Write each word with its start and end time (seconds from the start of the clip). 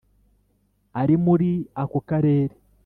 ari 1.01 1.15
muri 1.25 1.49
ako 1.81 1.97
Karere 2.09 2.55